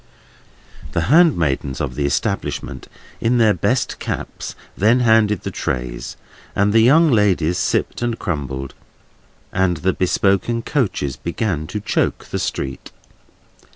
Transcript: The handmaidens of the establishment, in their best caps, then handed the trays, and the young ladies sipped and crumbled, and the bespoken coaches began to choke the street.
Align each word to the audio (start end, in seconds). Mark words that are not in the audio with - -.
The 0.93 1.13
handmaidens 1.13 1.79
of 1.79 1.93
the 1.93 2.07
establishment, 2.07 2.87
in 3.19 3.37
their 3.37 3.53
best 3.53 3.99
caps, 3.99 4.55
then 4.75 5.01
handed 5.01 5.41
the 5.41 5.51
trays, 5.51 6.17
and 6.55 6.73
the 6.73 6.79
young 6.79 7.11
ladies 7.11 7.59
sipped 7.59 8.01
and 8.01 8.17
crumbled, 8.17 8.73
and 9.53 9.77
the 9.77 9.93
bespoken 9.93 10.63
coaches 10.63 11.17
began 11.17 11.67
to 11.67 11.79
choke 11.79 12.25
the 12.25 12.39
street. 12.39 12.91